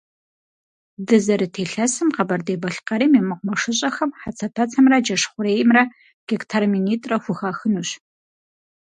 Дызэрыт 1.07 1.55
илъэсым 1.63 2.09
Къэбэрдей-Балъкъэрым 2.15 3.13
и 3.19 3.21
мэкъумэшыщӀэхэм 3.27 4.09
хьэцэпэцэмрэ 4.19 4.97
джэш 5.05 5.23
хъуреймрэ 5.31 5.83
гектар 6.27 6.63
минитӀрэ 6.71 7.17
хухахынущ. 7.23 7.89